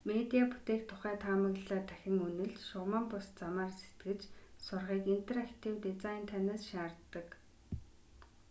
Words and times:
медиа 0.09 0.43
бүтээх 0.51 0.81
тухай 0.91 1.15
таамаглалаа 1.23 1.81
дахин 1.89 2.17
үнэлж 2.27 2.57
шугаман 2.69 3.05
бус 3.11 3.27
замаар 3.39 3.71
сэтгэж 3.81 4.21
сурахыг 4.65 5.05
интерактив 5.17 5.73
дизайн 5.85 6.23
танаас 6.31 6.61
шаарддаг 6.71 7.27